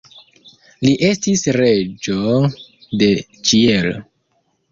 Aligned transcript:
Li 0.85 0.93
estis 1.09 1.43
Reĝo 1.57 2.39
de 3.03 3.11
Ĉielo. 3.51 3.95